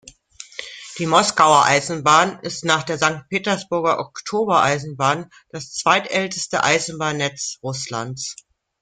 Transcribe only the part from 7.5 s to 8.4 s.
Russlands.